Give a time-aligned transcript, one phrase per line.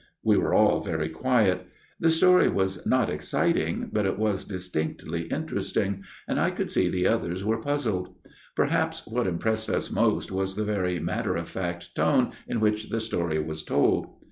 [0.23, 1.67] We were all very quiet.
[1.99, 7.05] The story was not exciting, but it was distinctly interesting, and I could see the
[7.05, 8.15] others were puzzled.
[8.55, 12.99] Perhaps what impressed us most was the very matter of fact tone in which the
[12.99, 14.07] story was told.